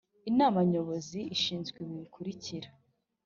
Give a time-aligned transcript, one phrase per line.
[0.29, 2.69] Inama Nyobozi ishinzwe ibi ikurikira